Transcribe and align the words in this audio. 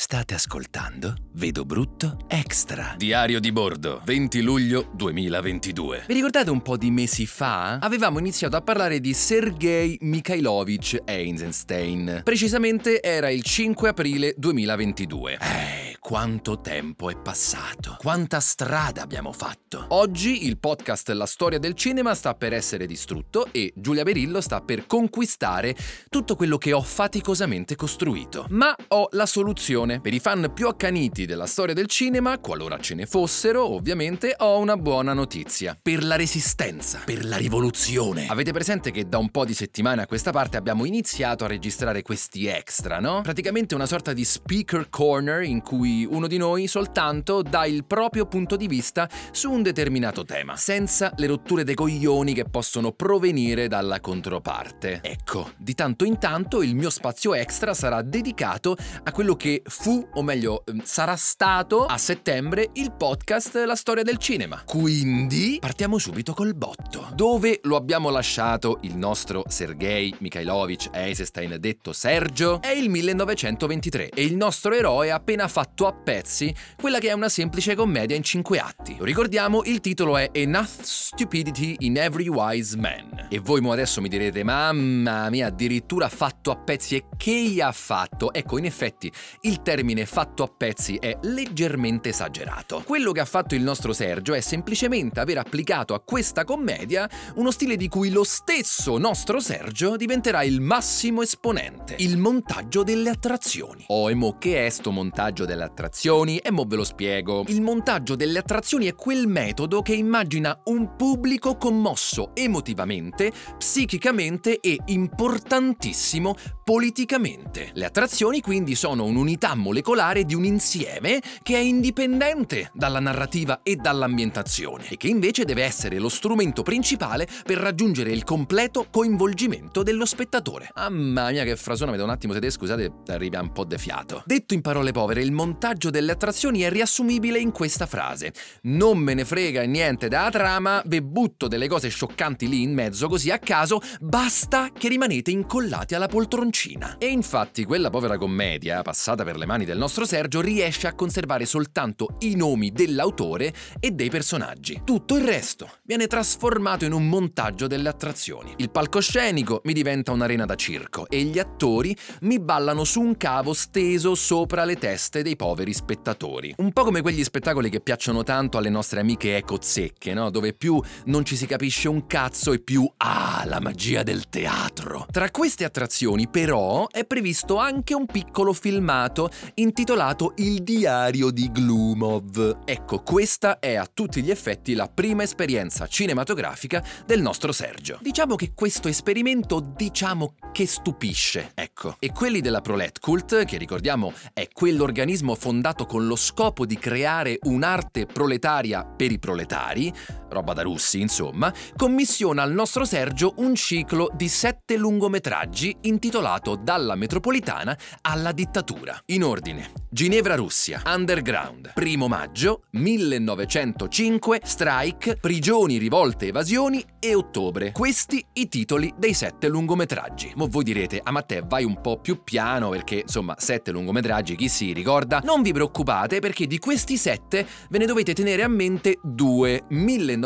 State 0.00 0.34
ascoltando 0.34 1.16
Vedo 1.32 1.64
Brutto 1.64 2.18
Extra. 2.28 2.94
Diario 2.96 3.40
di 3.40 3.50
bordo, 3.50 4.00
20 4.04 4.42
luglio 4.42 4.92
2022. 4.94 6.04
Vi 6.06 6.14
ricordate 6.14 6.50
un 6.50 6.62
po' 6.62 6.76
di 6.76 6.92
mesi 6.92 7.26
fa? 7.26 7.78
Avevamo 7.78 8.20
iniziato 8.20 8.54
a 8.54 8.60
parlare 8.60 9.00
di 9.00 9.12
Sergei 9.12 9.98
Mikhailovich 10.02 11.02
Eisenstein. 11.04 12.20
Precisamente 12.22 13.02
era 13.02 13.28
il 13.28 13.42
5 13.42 13.88
aprile 13.88 14.34
2022. 14.36 15.38
Eh, 15.40 15.87
quanto 16.08 16.62
tempo 16.62 17.10
è 17.10 17.18
passato. 17.18 17.96
Quanta 17.98 18.40
strada 18.40 19.02
abbiamo 19.02 19.30
fatto. 19.30 19.84
Oggi 19.88 20.46
il 20.46 20.56
podcast 20.56 21.10
La 21.10 21.26
storia 21.26 21.58
del 21.58 21.74
cinema 21.74 22.14
sta 22.14 22.34
per 22.34 22.54
essere 22.54 22.86
distrutto 22.86 23.48
e 23.52 23.74
Giulia 23.76 24.04
Berillo 24.04 24.40
sta 24.40 24.62
per 24.62 24.86
conquistare 24.86 25.76
tutto 26.08 26.34
quello 26.34 26.56
che 26.56 26.72
ho 26.72 26.80
faticosamente 26.80 27.76
costruito. 27.76 28.46
Ma 28.48 28.74
ho 28.88 29.08
la 29.10 29.26
soluzione 29.26 30.00
per 30.00 30.14
i 30.14 30.18
fan 30.18 30.50
più 30.54 30.68
accaniti 30.68 31.26
della 31.26 31.44
storia 31.44 31.74
del 31.74 31.88
cinema, 31.88 32.38
qualora 32.38 32.78
ce 32.78 32.94
ne 32.94 33.04
fossero, 33.04 33.74
ovviamente, 33.74 34.34
ho 34.38 34.60
una 34.60 34.78
buona 34.78 35.12
notizia. 35.12 35.78
Per 35.80 36.02
la 36.02 36.16
resistenza, 36.16 37.02
per 37.04 37.22
la 37.26 37.36
rivoluzione. 37.36 38.28
Avete 38.28 38.52
presente 38.52 38.92
che 38.92 39.06
da 39.06 39.18
un 39.18 39.28
po' 39.28 39.44
di 39.44 39.52
settimane 39.52 40.00
a 40.00 40.06
questa 40.06 40.30
parte 40.30 40.56
abbiamo 40.56 40.86
iniziato 40.86 41.44
a 41.44 41.48
registrare 41.48 42.00
questi 42.00 42.46
extra, 42.46 42.98
no? 42.98 43.20
Praticamente 43.20 43.74
una 43.74 43.84
sorta 43.84 44.14
di 44.14 44.24
speaker 44.24 44.88
corner 44.88 45.42
in 45.42 45.60
cui 45.60 45.96
uno 46.04 46.26
di 46.26 46.36
noi 46.36 46.66
soltanto 46.66 47.42
dà 47.42 47.66
il 47.66 47.84
proprio 47.84 48.26
punto 48.26 48.56
di 48.56 48.66
vista 48.66 49.08
su 49.30 49.50
un 49.50 49.62
determinato 49.62 50.24
tema, 50.24 50.56
senza 50.56 51.12
le 51.16 51.26
rotture 51.26 51.64
dei 51.64 51.74
coglioni 51.74 52.34
che 52.34 52.44
possono 52.44 52.92
provenire 52.92 53.68
dalla 53.68 54.00
controparte. 54.00 55.00
Ecco, 55.02 55.52
di 55.56 55.74
tanto 55.74 56.04
in 56.04 56.18
tanto 56.18 56.62
il 56.62 56.74
mio 56.74 56.90
spazio 56.90 57.34
extra 57.34 57.74
sarà 57.74 58.02
dedicato 58.02 58.76
a 59.02 59.12
quello 59.12 59.36
che 59.36 59.62
fu, 59.64 60.06
o 60.14 60.22
meglio, 60.22 60.64
ehm, 60.66 60.82
sarà 60.84 61.16
stato 61.16 61.86
a 61.86 61.98
settembre 61.98 62.70
il 62.74 62.92
podcast 62.92 63.56
La 63.66 63.74
storia 63.74 64.02
del 64.02 64.18
cinema. 64.18 64.62
Quindi 64.64 65.58
partiamo 65.60 65.98
subito 65.98 66.34
col 66.34 66.54
botto. 66.54 67.08
Dove 67.14 67.60
lo 67.62 67.76
abbiamo 67.76 68.10
lasciato 68.10 68.78
il 68.82 68.96
nostro 68.96 69.44
Sergei 69.48 70.14
Mikhailovich 70.18 70.90
Eisenstein, 70.92 71.56
detto 71.58 71.92
Sergio, 71.92 72.60
è 72.60 72.70
il 72.70 72.88
1923 72.88 74.10
e 74.10 74.24
il 74.24 74.36
nostro 74.36 74.72
eroe 74.72 75.10
ha 75.10 75.16
appena 75.16 75.48
fatto 75.48 75.86
a 75.88 75.92
pezzi 75.92 76.54
quella 76.80 76.98
che 76.98 77.08
è 77.08 77.12
una 77.12 77.28
semplice 77.28 77.74
commedia 77.74 78.16
in 78.16 78.22
cinque 78.22 78.58
atti. 78.58 78.96
Lo 78.98 79.04
ricordiamo, 79.04 79.62
il 79.64 79.80
titolo 79.80 80.16
è 80.16 80.28
Enough 80.32 80.82
Stupidity 80.82 81.76
in 81.80 81.96
Every 81.96 82.28
Wise 82.28 82.76
Man. 82.76 83.26
E 83.30 83.38
voi 83.38 83.60
adesso 83.70 84.00
mi 84.00 84.08
direte, 84.08 84.42
mamma 84.42 85.28
mia, 85.30 85.48
addirittura 85.48 86.08
fatto 86.08 86.50
a 86.50 86.56
pezzi 86.56 86.96
e 86.96 87.04
che 87.16 87.56
ha 87.60 87.72
fatto? 87.72 88.32
Ecco, 88.32 88.58
in 88.58 88.64
effetti, 88.64 89.10
il 89.42 89.62
termine 89.62 90.06
fatto 90.06 90.42
a 90.42 90.48
pezzi 90.48 90.96
è 90.96 91.16
leggermente 91.22 92.10
esagerato. 92.10 92.82
Quello 92.84 93.12
che 93.12 93.20
ha 93.20 93.24
fatto 93.24 93.54
il 93.54 93.62
nostro 93.62 93.92
Sergio 93.92 94.34
è 94.34 94.40
semplicemente 94.40 95.20
aver 95.20 95.38
applicato 95.38 95.94
a 95.94 96.00
questa 96.00 96.44
commedia 96.44 97.08
uno 97.36 97.50
stile 97.50 97.76
di 97.76 97.88
cui 97.88 98.10
lo 98.10 98.24
stesso 98.24 98.98
nostro 98.98 99.40
Sergio 99.40 99.96
diventerà 99.96 100.42
il 100.42 100.60
massimo 100.60 101.22
esponente, 101.22 101.96
il 101.98 102.16
montaggio 102.16 102.82
delle 102.82 103.10
attrazioni. 103.10 103.84
Oh, 103.88 104.10
e 104.10 104.14
mo 104.14 104.38
che 104.38 104.66
è 104.66 104.68
sto 104.70 104.90
montaggio 104.90 105.44
delle 105.44 105.64
attrazioni? 105.64 105.77
E 105.80 106.50
mo 106.50 106.64
ve 106.66 106.74
lo 106.74 106.82
spiego. 106.82 107.44
Il 107.46 107.62
montaggio 107.62 108.16
delle 108.16 108.40
attrazioni 108.40 108.86
è 108.86 108.96
quel 108.96 109.28
metodo 109.28 109.80
che 109.80 109.94
immagina 109.94 110.60
un 110.64 110.96
pubblico 110.96 111.56
commosso 111.56 112.32
emotivamente, 112.34 113.30
psichicamente 113.56 114.58
e 114.58 114.76
importantissimo 114.86 116.34
politicamente. 116.64 117.70
Le 117.74 117.84
attrazioni 117.84 118.40
quindi 118.40 118.74
sono 118.74 119.04
un'unità 119.04 119.54
molecolare 119.54 120.24
di 120.24 120.34
un 120.34 120.44
insieme 120.44 121.22
che 121.44 121.54
è 121.54 121.60
indipendente 121.60 122.70
dalla 122.74 122.98
narrativa 122.98 123.60
e 123.62 123.76
dall'ambientazione 123.76 124.88
e 124.88 124.96
che 124.96 125.06
invece 125.06 125.44
deve 125.44 125.62
essere 125.62 125.98
lo 125.98 126.08
strumento 126.08 126.64
principale 126.64 127.28
per 127.44 127.58
raggiungere 127.58 128.10
il 128.10 128.24
completo 128.24 128.88
coinvolgimento 128.90 129.84
dello 129.84 130.04
spettatore. 130.04 130.70
Mamma 130.74 131.30
mia 131.30 131.44
che 131.44 131.54
frasona, 131.54 131.92
vedo 131.92 132.02
un 132.02 132.10
attimo 132.10 132.32
se 132.32 132.40
te 132.40 132.50
scusate, 132.50 132.92
arriva 133.06 133.40
un 133.40 133.52
po' 133.52 133.64
de 133.64 133.78
fiato. 133.78 134.24
Detto 134.26 134.54
in 134.54 134.60
parole 134.60 134.90
povere, 134.90 135.22
il 135.22 135.30
montaggio 135.30 135.66
delle 135.74 136.12
attrazioni 136.12 136.60
è 136.60 136.70
riassumibile 136.70 137.38
in 137.38 137.52
questa 137.52 137.86
frase. 137.86 138.32
Non 138.62 138.98
me 138.98 139.14
ne 139.14 139.24
frega 139.24 139.62
niente 139.64 140.08
da 140.08 140.28
trama, 140.30 140.82
ve 140.86 141.02
butto 141.02 141.48
delle 141.48 141.68
cose 141.68 141.88
scioccanti 141.88 142.48
lì 142.48 142.62
in 142.62 142.72
mezzo 142.72 143.08
così 143.08 143.30
a 143.30 143.38
caso, 143.38 143.80
basta 144.00 144.70
che 144.72 144.88
rimanete 144.88 145.30
incollati 145.30 145.94
alla 145.94 146.08
poltroncina. 146.08 146.96
E 146.98 147.06
infatti 147.06 147.64
quella 147.64 147.90
povera 147.90 148.16
commedia, 148.16 148.82
passata 148.82 149.24
per 149.24 149.36
le 149.36 149.46
mani 149.46 149.64
del 149.64 149.78
nostro 149.78 150.06
Sergio, 150.06 150.40
riesce 150.40 150.86
a 150.86 150.94
conservare 150.94 151.44
soltanto 151.44 152.16
i 152.20 152.34
nomi 152.34 152.72
dell'autore 152.72 153.52
e 153.78 153.90
dei 153.90 154.08
personaggi. 154.08 154.80
Tutto 154.84 155.16
il 155.16 155.24
resto 155.24 155.70
viene 155.84 156.06
trasformato 156.06 156.84
in 156.84 156.92
un 156.92 157.08
montaggio 157.08 157.66
delle 157.66 157.88
attrazioni. 157.88 158.54
Il 158.56 158.70
palcoscenico 158.70 159.60
mi 159.64 159.72
diventa 159.72 160.12
un'arena 160.12 160.46
da 160.46 160.54
circo 160.54 161.08
e 161.08 161.22
gli 161.22 161.38
attori 161.38 161.96
mi 162.22 162.40
ballano 162.40 162.84
su 162.84 163.00
un 163.00 163.16
cavo 163.16 163.52
steso 163.52 164.14
sopra 164.14 164.64
le 164.64 164.76
teste 164.76 165.22
dei 165.22 165.36
poveri 165.36 165.57
spettatori. 165.72 166.54
Un 166.58 166.72
po' 166.72 166.84
come 166.84 167.02
quegli 167.02 167.24
spettacoli 167.24 167.70
che 167.70 167.80
piacciono 167.80 168.22
tanto 168.22 168.58
alle 168.58 168.68
nostre 168.68 169.00
amiche 169.00 169.36
ecozecche, 169.36 170.14
no? 170.14 170.30
Dove 170.30 170.52
più 170.52 170.80
non 171.06 171.24
ci 171.24 171.36
si 171.36 171.46
capisce 171.46 171.88
un 171.88 172.06
cazzo 172.06 172.52
e 172.52 172.60
più 172.60 172.90
ah, 172.98 173.42
la 173.46 173.60
magia 173.60 174.02
del 174.02 174.28
teatro. 174.28 175.06
Tra 175.10 175.30
queste 175.30 175.64
attrazioni, 175.64 176.28
però, 176.28 176.86
è 176.88 177.04
previsto 177.04 177.56
anche 177.56 177.94
un 177.94 178.06
piccolo 178.06 178.52
filmato 178.52 179.30
intitolato 179.54 180.32
Il 180.36 180.62
diario 180.62 181.30
di 181.30 181.50
Glumov. 181.50 182.60
Ecco, 182.64 183.02
questa 183.02 183.58
è 183.58 183.74
a 183.74 183.88
tutti 183.92 184.22
gli 184.22 184.30
effetti 184.30 184.74
la 184.74 184.88
prima 184.88 185.22
esperienza 185.22 185.86
cinematografica 185.86 186.84
del 187.06 187.20
nostro 187.20 187.52
Sergio. 187.52 187.98
Diciamo 188.00 188.36
che 188.36 188.52
questo 188.54 188.88
esperimento, 188.88 189.60
diciamo 189.60 190.34
che 190.52 190.66
stupisce, 190.66 191.52
ecco. 191.54 191.96
E 191.98 192.12
quelli 192.12 192.40
della 192.40 192.60
Prolet 192.60 192.98
Cult, 193.00 193.44
che 193.44 193.58
ricordiamo 193.58 194.12
è 194.32 194.48
quell'organismo 194.52 195.34
fondato 195.38 195.86
con 195.86 196.06
lo 196.06 196.16
scopo 196.16 196.66
di 196.66 196.76
creare 196.76 197.38
un'arte 197.42 198.06
proletaria 198.06 198.84
per 198.84 199.12
i 199.12 199.20
proletari, 199.20 199.92
roba 200.30 200.52
da 200.52 200.62
russi 200.62 201.00
insomma, 201.00 201.52
commissiona 201.76 202.42
al 202.42 202.52
nostro 202.52 202.84
Sergio 202.84 203.34
un 203.36 203.54
ciclo 203.54 204.10
di 204.14 204.28
sette 204.28 204.76
lungometraggi 204.76 205.76
intitolato 205.82 206.56
Dalla 206.56 206.94
metropolitana 206.94 207.76
alla 208.02 208.32
dittatura. 208.32 208.98
In 209.06 209.24
ordine, 209.24 209.72
Ginevra 209.90 210.34
Russia, 210.34 210.82
Underground, 210.84 211.72
primo 211.72 212.08
maggio, 212.08 212.62
1905, 212.72 214.40
Strike, 214.44 215.16
Prigioni, 215.16 215.78
rivolte, 215.78 216.26
evasioni 216.26 216.84
e 216.98 217.14
Ottobre. 217.14 217.72
Questi 217.72 218.24
i 218.34 218.48
titoli 218.48 218.92
dei 218.96 219.14
sette 219.14 219.48
lungometraggi. 219.48 220.32
Mo 220.36 220.46
voi 220.46 220.64
direte, 220.64 221.00
a 221.02 221.10
Matteo 221.10 221.46
vai 221.48 221.64
un 221.64 221.80
po' 221.80 222.00
più 222.00 222.22
piano 222.22 222.68
perché 222.68 223.00
insomma 223.00 223.34
sette 223.38 223.70
lungometraggi 223.70 224.36
chi 224.36 224.48
si 224.48 224.72
ricorda? 224.72 225.20
Non 225.24 225.42
vi 225.42 225.52
preoccupate 225.52 226.20
perché 226.20 226.46
di 226.46 226.58
questi 226.58 226.96
sette 226.96 227.46
ve 227.70 227.78
ne 227.78 227.86
dovete 227.86 228.12
tenere 228.12 228.42
a 228.42 228.48
mente 228.48 228.98
due, 229.02 229.64
1905 229.68 230.17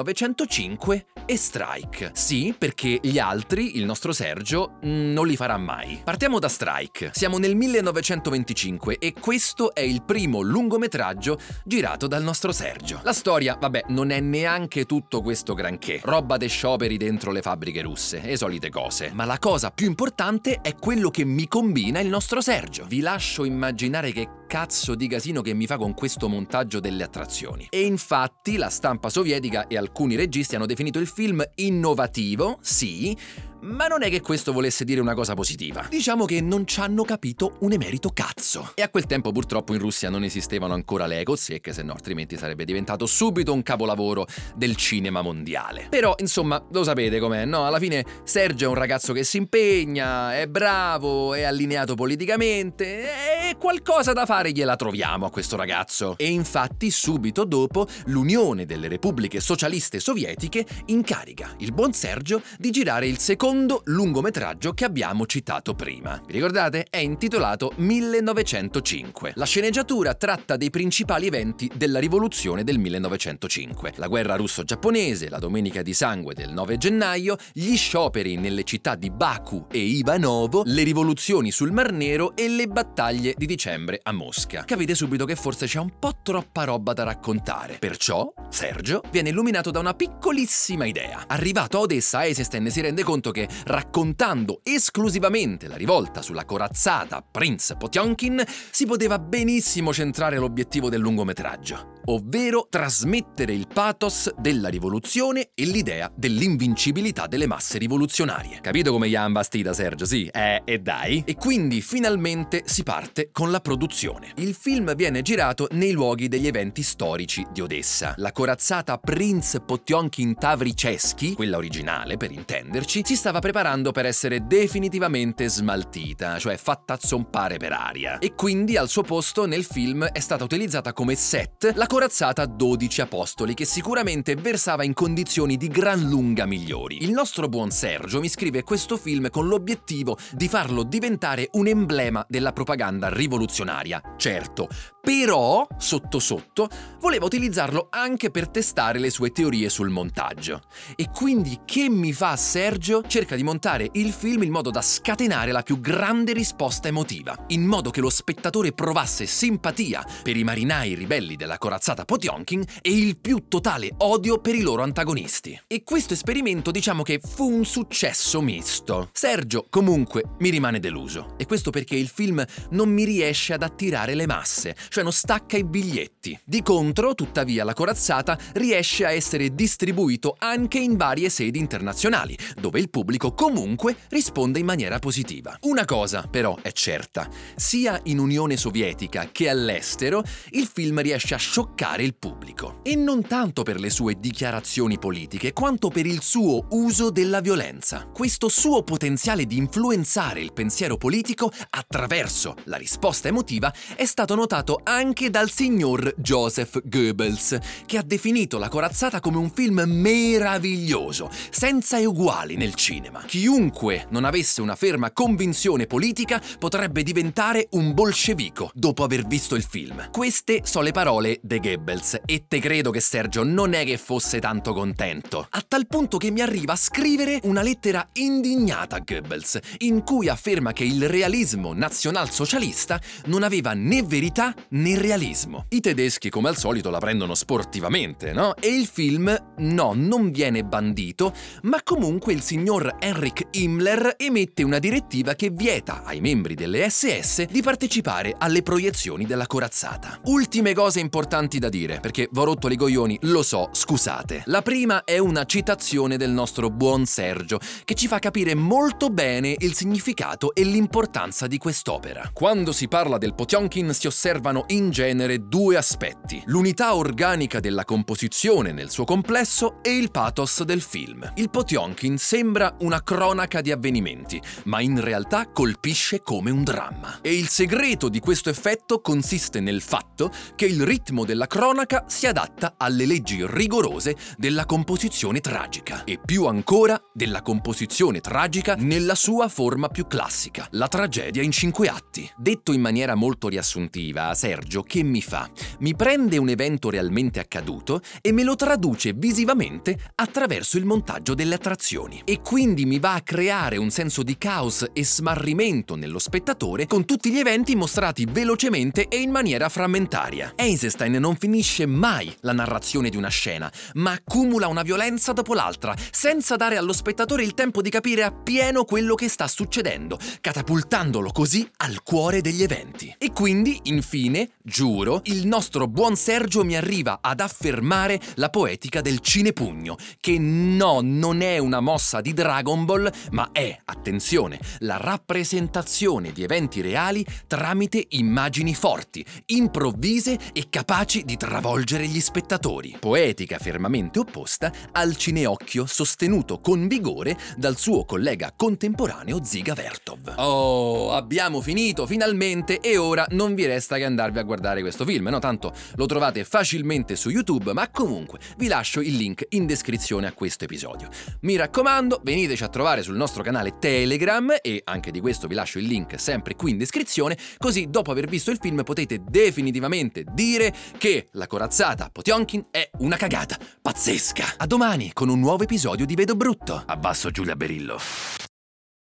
e 1.27 1.37
Strike. 1.37 2.11
Sì, 2.15 2.55
perché 2.56 2.99
gli 3.03 3.19
altri, 3.19 3.77
il 3.77 3.85
nostro 3.85 4.12
Sergio, 4.12 4.79
non 4.83 5.27
li 5.27 5.37
farà 5.37 5.56
mai. 5.56 6.00
Partiamo 6.05 6.39
da 6.39 6.49
Strike. 6.49 7.11
Siamo 7.12 7.39
nel 7.39 7.55
1925 7.55 8.99
e 8.99 9.12
questo 9.19 9.75
è 9.75 9.81
il 9.81 10.03
primo 10.03 10.41
lungometraggio 10.41 11.39
girato 11.65 12.06
dal 12.06 12.23
nostro 12.23 12.53
Sergio. 12.53 13.00
La 13.03 13.12
storia, 13.12 13.56
vabbè, 13.61 13.85
non 13.89 14.11
è 14.11 14.21
neanche 14.21 14.85
tutto 14.85 15.23
questo 15.23 15.55
granché. 15.55 16.00
Roba 16.03 16.37
de 16.37 16.49
scioperi 16.49 16.97
dentro 16.97 17.33
le 17.33 17.43
fabbriche 17.43 17.83
russe 17.83 18.23
e 18.23 18.37
solite 18.37 18.71
cose. 18.71 19.11
Ma 19.12 19.25
la 19.25 19.39
cosa 19.39 19.71
più 19.71 19.87
importante 19.87 20.61
è 20.61 20.75
quello 20.77 21.11
che 21.11 21.25
mi 21.25 21.49
combina 21.49 22.00
il 22.00 22.09
nostro 22.09 22.41
Sergio. 22.41 22.85
Vi 22.87 23.00
lascio 23.00 23.44
immaginare 23.44 24.12
che 24.12 24.29
cazzo 24.53 24.95
di 24.95 25.09
casino 25.09 25.41
che 25.41 25.55
mi 25.55 25.67
fa 25.67 25.79
con 25.79 25.95
questo 25.95 26.29
montaggio 26.29 26.79
delle 26.79 27.05
attrazioni. 27.05 27.69
E 27.71 27.87
infatti 27.87 28.59
la 28.59 28.69
stampa 28.69 29.09
sovietica 29.09 29.67
e 29.67 29.79
alcuni 29.79 30.15
registi 30.15 30.57
hanno 30.57 30.67
definito 30.67 30.99
il 30.99 31.07
film 31.07 31.43
innovativo, 31.55 32.59
sì, 32.61 33.17
Ma 33.62 33.87
non 33.87 34.03
è 34.03 34.11
che 34.11 34.20
questo 34.20 34.53
volesse 34.53 34.85
dire 34.85 35.00
una 35.00 35.14
cosa 35.14 35.35
positiva. 35.35 35.87
Diciamo 35.88 36.25
che 36.25 36.41
non 36.41 36.67
ci 36.67 36.81
hanno 36.81 37.05
capito 37.05 37.59
un 37.61 37.70
emerito 37.70 38.11
cazzo. 38.12 38.73
E 38.75 38.82
a 38.82 38.88
quel 38.88 39.06
tempo 39.06 39.31
purtroppo 39.31 39.73
in 39.73 39.79
Russia 39.79 40.11
non 40.11 40.25
esistevano 40.25 40.75
ancora 40.75 41.06
le 41.06 41.20
ecosecche, 41.20 41.73
se 41.73 41.85
no 41.85 41.93
altrimenti 41.93 42.37
sarebbe 42.37 42.64
diventato 42.64 43.06
subito 43.06 43.53
un 43.53 43.62
capolavoro 43.62 44.26
del 44.56 44.75
cinema 44.75 45.23
mondiale. 45.23 45.87
Però, 45.91 46.12
insomma, 46.19 46.61
lo 46.73 46.82
sapete 46.82 47.20
com'è, 47.20 47.44
no? 47.44 47.64
Alla 47.64 47.79
fine 47.79 48.05
Sergio 48.25 48.64
è 48.64 48.69
un 48.69 48.75
ragazzo 48.75 49.12
che 49.12 49.23
si 49.23 49.37
impegna, 49.37 50.37
è 50.37 50.49
bravo, 50.49 51.32
è 51.32 51.43
allineato 51.43 51.94
politicamente 51.94 53.50
e 53.50 53.56
qualcosa 53.58 54.12
da 54.12 54.26
fare 54.26 54.50
gliela 54.50 54.75
troviamo 54.75 55.26
a 55.26 55.31
questo 55.31 55.55
ragazzo. 55.55 56.15
E 56.17 56.29
infatti 56.29 56.91
subito 56.91 57.44
dopo 57.44 57.87
l'Unione 58.06 58.67
delle 58.67 58.88
Repubbliche 58.88 59.38
Socialiste 59.38 60.00
Sovietiche 60.00 60.67
incarica 60.87 61.55
il 61.58 61.73
buon 61.73 61.93
Sergio 61.93 62.43
di 62.58 62.73
girare 62.73 63.06
il 63.06 63.19
secondo 63.19 63.50
lungometraggio 63.85 64.73
che 64.73 64.85
abbiamo 64.85 65.27
citato 65.27 65.75
prima. 65.75 66.21
Vi 66.27 66.33
ricordate? 66.33 66.87
È 66.89 66.97
intitolato 66.97 67.73
1905. 67.77 69.33
La 69.37 69.45
sceneggiatura 69.45 70.15
tratta 70.15 70.57
dei 70.57 70.71
principali 70.71 71.27
eventi 71.27 71.71
della 71.75 71.99
rivoluzione 71.99 72.65
del 72.65 72.79
1905. 72.79 73.93
La 73.97 74.09
guerra 74.09 74.37
russo-giapponese, 74.37 75.29
la 75.29 75.39
Domenica 75.39 75.83
di 75.83 75.93
Sangue 75.93 76.35
del 76.35 76.53
9 76.53 76.79
gennaio, 76.79 77.37
gli 77.53 77.77
scioperi 77.77 78.37
nelle 78.37 78.65
città 78.65 78.95
di 78.95 79.11
Baku 79.11 79.67
e 79.71 79.79
Ivanovo, 79.79 80.63
le 80.65 80.83
rivoluzioni 80.83 81.51
sul 81.51 81.73
Mar 81.73 81.93
Nero 81.93 82.35
e 82.35 82.49
le 82.49 82.67
battaglie 82.69 83.35
di 83.37 83.47
dicembre 83.47 84.01
a 84.03 84.13
Mosca. 84.13 84.65
Capite 84.65 84.95
subito 84.95 85.25
che 85.25 85.37
forse 85.37 85.67
c'è 85.67 85.79
un 85.79 85.99
po' 85.99 86.19
troppa 86.23 86.65
roba 86.65 86.93
da 86.93 87.03
raccontare. 87.03 87.77
Perciò 87.79 88.33
Sergio 88.49 89.03
viene 89.11 89.29
illuminato 89.29 89.71
da 89.71 89.79
una 89.79 89.95
piccolissima 89.95 90.87
idea. 90.87 91.25
Arrivato 91.27 91.79
a 91.79 91.81
Odessa, 91.81 92.25
Eisenstein 92.25 92.71
si 92.71 92.81
rende 92.81 93.03
conto 93.03 93.31
che 93.31 93.42
raccontando 93.65 94.61
esclusivamente 94.62 95.69
la 95.69 95.77
rivolta 95.77 96.23
sulla 96.23 96.44
corazzata 96.44 97.23
Prince 97.23 97.77
Potionkin 97.77 98.43
si 98.71 98.87
poteva 98.87 99.19
benissimo 99.19 99.93
centrare 99.93 100.39
l'obiettivo 100.39 100.89
del 100.89 101.00
lungometraggio 101.00 101.92
ovvero 102.07 102.67
trasmettere 102.69 103.53
il 103.53 103.67
pathos 103.73 104.33
della 104.39 104.69
rivoluzione 104.69 105.51
e 105.55 105.65
l'idea 105.65 106.11
dell'invincibilità 106.15 107.27
delle 107.27 107.47
masse 107.47 107.79
rivoluzionarie. 107.79 108.61
Capito 108.61 108.93
come 108.93 109.09
gli 109.09 109.15
ha 109.15 109.27
imbastita 109.27 109.73
Sergio? 109.73 110.05
Sì, 110.05 110.27
eh, 110.33 110.63
e 110.65 110.79
dai. 110.79 111.23
E 111.27 111.37
quindi 111.37 111.81
finalmente 111.81 112.63
si 112.67 112.83
parte 112.83 113.31
con 113.31 113.51
la 113.51 113.61
produzione. 113.61 114.33
Il 114.37 114.55
film 114.55 114.95
viene 114.95 115.23
girato 115.23 115.69
nei 115.73 115.93
luoghi 115.93 116.29
degli 116.29 116.47
eventi 116.47 116.83
storici 116.83 117.47
di 117.53 117.61
Odessa. 117.61 118.15
La 118.17 118.33
corazzata 118.33 118.99
Prince 118.99 119.61
Potionkin 119.61 120.35
Tavriceschi, 120.35 121.35
quella 121.35 121.57
originale 121.57 122.17
per 122.17 122.31
intenderci, 122.31 123.03
si 123.05 123.17
stava 123.17 123.39
preparando 123.39 123.93
per 123.93 124.07
essere 124.07 124.47
definitivamente 124.47 125.49
smaltita, 125.49 126.39
cioè 126.39 126.57
fatta 126.57 126.99
zompare 127.01 127.57
per 127.57 127.73
aria. 127.73 128.19
E 128.19 128.35
quindi 128.35 128.77
al 128.77 128.89
suo 128.89 129.03
posto 129.03 129.47
nel 129.47 129.65
film 129.65 130.05
è 130.05 130.21
stata 130.21 130.45
utilizzata 130.45 130.93
come 130.93 131.15
set 131.15 131.73
la 131.75 131.87
corazzata 131.93 132.47
12 132.47 133.03
apostoli 133.03 133.53
che 133.53 133.67
sicuramente 133.67 134.35
versava 134.35 134.83
in 134.83 134.94
condizioni 134.94 135.59
di 135.59 135.69
gran 135.69 136.00
lunga 136.00 136.47
migliori. 136.47 137.03
Il 137.03 137.11
nostro 137.11 137.50
buon 137.50 137.71
Sergio 137.71 138.19
mi 138.19 138.31
scrive 138.31 138.62
questo 138.62 138.97
film 138.97 139.29
con 139.29 139.47
l'obiettivo 139.47 140.17
di 140.31 140.49
farlo 140.49 140.85
diventare 140.85 141.50
un 141.53 141.67
emblema 141.67 142.25
della 142.27 142.55
propaganda 142.55 143.11
rivoluzionaria. 143.11 144.00
Certo, 144.17 144.69
però, 145.03 145.67
sotto 145.77 146.19
sotto, 146.19 146.71
voleva 146.99 147.27
utilizzarlo 147.27 147.89
anche 147.91 148.31
per 148.31 148.49
testare 148.49 148.99
le 148.99 149.11
sue 149.11 149.31
teorie 149.31 149.69
sul 149.69 149.91
montaggio. 149.91 150.62
E 150.97 151.11
quindi 151.11 151.61
che 151.67 151.91
mi 151.91 152.15
fa 152.15 152.37
Sergio? 152.37 153.03
Cerca 153.06 153.37
di 153.37 153.43
montare 153.43 153.91
il 153.93 154.12
film 154.12 154.44
in 154.44 154.50
modo 154.50 154.71
da 154.71 154.81
scatenare 154.81 155.53
la 155.53 155.61
più 155.61 155.79
grande 155.79 156.33
risposta 156.33 156.89
emotiva, 156.89 157.37
in 157.49 157.67
modo 157.67 157.91
che 157.91 158.00
lo 158.00 158.09
spettatore 158.09 158.73
provasse 158.73 159.27
simpatia 159.27 160.03
per 160.23 160.39
i 160.39 160.44
marinai 160.44 160.94
ribelli 160.94 161.37
della 161.37 161.59
corazzata 161.59 161.81
corazzata 161.82 162.05
Potionkin 162.05 162.64
e 162.81 162.96
il 162.96 163.19
più 163.19 163.49
totale 163.49 163.90
odio 163.99 164.38
per 164.40 164.55
i 164.55 164.61
loro 164.61 164.84
antagonisti. 164.84 165.61
E 165.67 165.82
questo 165.82 166.14
esperimento 166.14 166.70
diciamo 166.70 167.02
che 167.02 167.20
fu 167.20 167.50
un 167.50 167.64
successo 167.64 168.40
misto. 168.40 169.08
Sergio 169.12 169.67
comunque 169.69 170.23
mi 170.38 170.50
rimane 170.50 170.79
deluso. 170.79 171.34
E 171.37 171.44
questo 171.44 171.70
perché 171.70 171.96
il 171.96 172.06
film 172.06 172.44
non 172.70 172.88
mi 172.88 173.05
riesce 173.05 173.52
ad 173.52 173.64
attirare 173.64 174.14
le 174.14 174.26
masse, 174.26 174.76
cioè 174.90 175.02
non 175.02 175.12
stacca 175.12 175.56
i 175.56 175.64
biglietti. 175.64 176.38
Di 176.44 176.62
contro, 176.62 177.17
tuttavia, 177.17 177.64
la 177.64 177.75
corazzata 177.75 178.38
riesce 178.52 179.05
a 179.05 179.11
essere 179.11 179.52
distribuito 179.52 180.37
anche 180.38 180.79
in 180.79 180.96
varie 180.96 181.31
sedi 181.31 181.58
internazionali, 181.58 182.38
dove 182.61 182.79
il 182.79 182.90
pubblico 182.90 183.34
comunque 183.34 183.96
risponde 184.11 184.61
in 184.61 184.67
maniera 184.67 185.00
positiva. 185.00 185.56
Una 185.62 185.84
cosa 185.84 186.29
però 186.31 186.56
è 186.62 186.70
certa, 186.70 187.29
sia 187.56 187.99
in 188.05 188.20
Unione 188.20 188.56
Sovietica 188.56 189.31
che 189.32 189.49
all'estero, 189.49 190.23
il 190.50 190.70
film 190.73 191.00
riesce 191.00 191.34
a 191.34 191.38
scioccare 191.38 191.70
scioccare 191.73 192.03
il 192.03 192.15
pubblico. 192.15 192.81
E 192.83 192.95
non 192.95 193.27
tanto 193.27 193.63
per 193.63 193.81
le 193.81 193.91
sue 193.91 194.19
dichiarazioni 194.19 194.99
politiche, 194.99 195.53
quanto 195.53 195.89
per 195.89 196.07
il 196.07 196.23
suo 196.23 196.67
uso 196.71 197.11
della 197.11 197.41
violenza. 197.41 198.09
Questo 198.13 198.49
suo 198.49 198.83
potenziale 198.83 199.47
di 199.47 199.57
influenzare 199.57 200.41
il 200.41 200.53
pensiero 200.53 200.97
politico 200.97 201.51
attraverso 201.71 202.55
la 202.65 202.77
risposta 202.77 203.29
emotiva 203.29 203.73
è 203.97 204.05
stato 204.05 204.35
notato 204.35 204.81
anche 204.83 205.31
dal 205.31 205.51
signor 205.51 206.15
Joseph 206.17 206.81
Goebbels, 206.85 207.59
che 207.87 207.99
ha 207.99 208.03
definito 208.03 208.59
La 208.59 208.69
corazzata 208.69 209.21
come 209.21 209.39
un 209.39 209.51
film 209.51 209.83
meraviglioso, 209.87 211.31
senza 211.51 211.99
eguali 211.99 212.57
nel 212.57 212.75
cinema. 212.75 213.25
Chiunque 213.25 214.07
non 214.11 214.25
avesse 214.25 214.61
una 214.61 214.77
ferma 214.77 215.11
convinzione 215.11 215.87
politica 215.87 216.41
potrebbe 216.59 217.03
diventare 217.03 217.69
un 217.73 217.95
bolscevico 217.95 218.71
dopo 218.75 219.05
aver 219.05 219.27
visto 219.27 219.55
il 219.55 219.65
film. 219.65 220.11
Queste 220.11 220.61
sono 220.65 220.85
le 220.85 220.93
parole 220.93 221.39
de 221.43 221.61
Goebbels 221.62 222.23
e 222.26 222.47
te 222.49 222.59
credo 222.59 222.91
che 222.91 222.99
Sergio 222.99 223.44
non 223.44 223.73
è 223.73 223.85
che 223.85 223.97
fosse 223.97 224.41
tanto 224.41 224.73
contento, 224.73 225.47
a 225.49 225.64
tal 225.67 225.87
punto 225.87 226.17
che 226.17 226.32
mi 226.32 226.41
arriva 226.41 226.73
a 226.73 226.76
scrivere 226.76 227.38
una 227.44 227.62
lettera 227.62 228.09
indignata 228.14 228.97
a 228.97 228.99
Goebbels, 228.99 229.61
in 229.79 230.03
cui 230.03 230.29
afferma 230.29 230.73
che 230.73 230.82
il 230.82 231.09
realismo 231.09 231.73
nazionalsocialista 231.73 233.00
non 233.26 233.44
aveva 233.44 233.75
né 233.75 234.03
verità 234.03 234.53
né 234.70 234.99
realismo. 234.99 235.67
I 235.69 235.81
tedeschi 235.81 236.31
come 236.31 236.49
al 236.49 236.56
solito 236.56 236.91
la 236.91 236.99
prendono 236.99 237.37
sportivamente, 237.37 238.32
no? 238.32 238.56
E 238.56 238.67
il 238.67 238.88
film, 238.88 239.32
no, 239.58 239.93
non 239.94 240.32
viene 240.32 240.65
bandito, 240.65 241.32
ma 241.62 241.81
comunque 241.85 242.32
il 242.32 242.43
signor 242.43 242.97
Henrik 242.99 243.47
Himmler 243.53 244.17
emette 244.19 244.65
una 244.65 244.81
direttiva 244.81 245.35
che 245.35 245.50
vieta 245.50 246.03
ai 246.03 246.20
membri 246.20 246.56
delle 246.56 246.91
SS 246.91 247.44
di 247.44 247.62
partecipare 247.62 248.35
alle 248.37 248.62
proiezioni 248.62 249.26
della 249.26 249.47
corazzata. 249.47 250.19
Ultime 250.25 250.75
cose 250.75 250.99
importanti 250.99 251.52
tanti 251.53 251.59
da 251.59 251.69
dire, 251.69 252.01
perché 252.01 252.29
v'ho 252.31 252.44
rotto 252.44 252.71
i 252.71 252.77
coglioni, 252.77 253.19
lo 253.23 253.43
so, 253.43 253.69
scusate. 253.73 254.44
La 254.47 254.63
prima 254.63 255.05
è 255.05 255.19
una 255.19 255.44
citazione 255.44 256.17
del 256.17 256.31
nostro 256.31 256.71
buon 256.71 257.05
Sergio, 257.05 257.59
che 257.85 257.94
ci 257.94 258.06
fa 258.06 258.19
capire 258.19 258.55
molto 258.55 259.09
bene 259.09 259.55
il 259.59 259.75
significato 259.75 260.55
e 260.55 260.63
l'importanza 260.63 261.47
di 261.47 261.59
quest'opera. 261.59 262.31
Quando 262.32 262.73
si 262.73 262.89
parla 262.89 263.19
del 263.19 263.35
Potionkin 263.35 263.93
si 263.93 264.06
osservano 264.06 264.65
in 264.69 264.91
genere 264.91 265.49
due 265.49 265.77
aspetti, 265.77 266.41
l'unità 266.47 266.94
organica 266.94 267.61
della 267.61 267.85
composizione 267.85 268.73
nel 268.73 268.91
suo 268.91 269.05
complesso 269.05 269.82
e 269.82 269.97
il 269.97 270.11
pathos 270.11 270.63
del 270.63 270.81
film. 270.81 271.32
Il 271.35 271.51
Potionkin 271.51 272.17
sembra 272.19 272.75
una 272.81 273.03
cronaca 273.03 273.61
di 273.61 273.73
avvenimenti, 273.73 274.41
ma 274.65 274.81
in 274.81 275.01
realtà 275.01 275.51
colpisce 275.51 276.23
come 276.23 276.51
un 276.51 276.63
dramma. 276.63 277.19
E 277.21 277.37
il 277.37 277.49
segreto 277.49 278.09
di 278.09 278.21
questo 278.21 278.49
effetto 278.49 279.01
consiste 279.01 279.61
nel 279.61 279.82
fatto 279.82 280.31
che 280.55 280.67
il 280.67 280.82
ritmo 280.85 281.25
della 281.25 281.42
della 281.43 281.46
cronaca 281.46 282.05
si 282.06 282.27
adatta 282.27 282.75
alle 282.77 283.05
leggi 283.05 283.44
rigorose 283.44 284.17
della 284.37 284.65
composizione 284.65 285.41
tragica 285.41 286.05
e 286.05 286.20
più 286.25 286.46
ancora 286.46 287.01
della 287.13 287.43
composizione 287.43 288.20
tragica 288.20 288.77
nella 288.79 289.17
sua 289.17 289.49
forma 289.49 289.89
più 289.89 290.06
classica, 290.06 290.69
la 290.72 290.87
tragedia 290.87 291.43
in 291.43 291.51
cinque 291.51 291.89
atti. 291.89 292.31
Detto 292.37 292.72
in 292.72 292.81
maniera 292.81 293.15
molto 293.15 293.49
riassuntiva, 293.49 294.32
Sergio 294.34 294.82
che 294.82 295.03
mi 295.03 295.20
fa? 295.20 295.51
Mi 295.81 295.96
prende 295.96 296.37
un 296.37 296.49
evento 296.49 296.91
realmente 296.91 297.41
accaduto 297.41 298.01
e 298.20 298.31
me 298.31 298.44
lo 298.44 298.55
traduce 298.55 299.13
visivamente 299.13 299.99
attraverso 300.15 300.79
il 300.79 300.84
montaggio 300.84 301.34
delle 301.34 301.55
attrazioni 301.55 302.22
e 302.25 302.41
quindi 302.41 302.84
mi 302.84 303.01
va 303.01 303.15
a 303.15 303.22
creare 303.22 303.79
un 303.79 303.91
senso 303.91 304.22
di 304.22 304.39
caos 304.39 304.87
e 304.93 305.05
smarrimento 305.05 305.96
nello 305.96 306.20
spettatore 306.20 306.87
con 306.87 307.05
tutti 307.05 307.32
gli 307.32 307.39
eventi 307.39 307.75
mostrati 307.75 308.27
velocemente 308.31 309.08
e 309.08 309.17
in 309.17 309.31
maniera 309.31 309.69
frammentaria. 309.69 310.53
Einstein 310.56 311.15
non 311.15 311.31
non 311.32 311.36
finisce 311.41 311.86
mai 311.86 312.34
la 312.41 312.53
narrazione 312.53 313.08
di 313.08 313.17
una 313.17 313.29
scena, 313.29 313.72
ma 313.94 314.12
accumula 314.12 314.67
una 314.67 314.82
violenza 314.82 315.32
dopo 315.32 315.55
l'altra, 315.55 315.96
senza 316.10 316.56
dare 316.56 316.77
allo 316.77 316.93
spettatore 316.93 317.43
il 317.43 317.55
tempo 317.55 317.81
di 317.81 317.89
capire 317.89 318.22
appieno 318.22 318.84
quello 318.84 319.15
che 319.15 319.29
sta 319.29 319.48
succedendo, 319.48 320.19
catapultandolo 320.43 321.31
così 321.31 321.67
al 321.79 322.03
cuore 322.03 322.43
degli 322.43 322.62
eventi. 322.62 323.15
E 323.17 323.32
quindi, 323.32 323.81
infine, 323.84 324.51
giuro, 324.62 325.22
il 325.24 325.46
nostro 325.46 325.89
buon 325.89 326.17
Sergio 326.17 326.65
mi 326.65 326.77
arriva 326.77 327.20
ad 327.22 327.41
affermare 327.41 328.20
la 328.34 328.51
poetica 328.51 329.01
del 329.01 329.20
cinepugno, 329.20 329.96
che 330.20 330.39
no, 330.39 331.01
non 331.03 331.41
è 331.41 331.56
una 331.56 331.81
mossa 331.81 332.20
di 332.20 332.34
Dragon 332.34 332.84
Ball, 332.84 333.10
ma 333.31 333.48
è, 333.53 333.74
attenzione, 333.86 334.60
la 334.81 334.98
rappresentazione 334.98 336.32
di 336.32 336.43
eventi 336.43 336.82
reali 336.82 337.24
tramite 337.46 338.05
immagini 338.10 338.74
forti, 338.74 339.24
improvvise 339.46 340.39
e 340.53 340.67
capaci 340.69 341.12
di 341.21 341.37
travolgere 341.37 342.07
gli 342.07 342.21
spettatori. 342.21 342.97
Poetica 342.99 343.59
fermamente 343.59 344.19
opposta 344.19 344.73
al 344.93 345.17
cineocchio 345.17 345.85
sostenuto 345.85 346.61
con 346.61 346.89
vigore 346.89 347.37
dal 347.57 347.77
suo 347.77 348.07
collega 348.07 348.53
contemporaneo 348.57 349.45
Ziga 349.45 349.75
Vertov. 349.75 350.35
Oh, 350.37 351.13
abbiamo 351.13 351.61
finito 351.61 352.07
finalmente 352.07 352.81
e 352.81 352.97
ora 352.97 353.27
non 353.31 353.55
vi 353.55 353.67
resta 353.67 353.97
che 353.97 354.05
andarvi 354.05 354.39
a 354.39 354.43
guardare 354.43 354.81
questo 354.81 355.05
film, 355.05 355.29
no? 355.29 355.39
Tanto 355.39 355.75
lo 355.97 356.07
trovate 356.07 356.45
facilmente 356.45 357.15
su 357.15 357.29
YouTube, 357.29 357.75
ma 357.75 357.91
comunque 357.91 358.39
vi 358.57 358.69
lascio 358.69 359.01
il 359.01 359.15
link 359.15 359.45
in 359.51 359.67
descrizione 359.67 360.27
a 360.27 360.33
questo 360.33 360.65
episodio. 360.65 361.09
Mi 361.41 361.57
raccomando, 361.57 362.21
veniteci 362.25 362.65
a 362.65 362.69
trovare 362.69 363.03
sul 363.03 363.17
nostro 363.17 363.43
canale 363.43 363.77
Telegram 363.79 364.55
e 364.63 364.81
anche 364.85 365.11
di 365.11 365.21
questo 365.21 365.47
vi 365.47 365.55
lascio 365.55 365.79
il 365.79 365.85
link 365.85 366.19
sempre 366.19 366.57
qui 366.57 366.71
in 366.71 366.79
descrizione, 366.79 367.37
così 367.59 367.89
dopo 367.91 368.11
aver 368.11 368.29
visto 368.29 368.51
il 368.51 368.59
film 368.61 368.83
potete 368.83 369.21
definitivamente 369.29 370.25
dire 370.33 370.73
che 371.03 371.27
la 371.32 371.49
corazzata 371.49 372.11
Potionkin 372.13 372.67
è 372.71 372.89
una 372.99 373.17
cagata 373.17 373.59
pazzesca. 373.81 374.55
A 374.59 374.67
domani 374.67 375.13
con 375.13 375.29
un 375.29 375.41
nuovo 375.41 375.65
episodio 375.65 376.06
di 376.06 376.15
Vedo 376.15 376.37
Brutto. 376.37 376.81
Abbasso 376.87 377.32
Giulia 377.32 377.56
Berillo. 377.56 377.99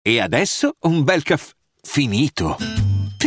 E 0.03 0.21
adesso 0.21 0.75
un 0.81 1.05
bel 1.05 1.23
caffè 1.23 1.53
finito. 1.81 2.86